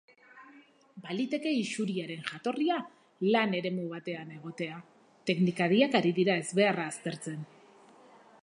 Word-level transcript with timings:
Baliteke 1.07 1.51
isuriaren 1.57 2.23
jatorria 2.29 2.79
lan 3.35 3.53
eremu 3.59 3.85
batean 3.93 4.33
egotea, 4.39 4.81
teknikariak 5.31 5.99
ari 6.01 6.15
dira 6.23 6.43
ezbeharra 6.47 6.93
aztertzen. 6.95 7.49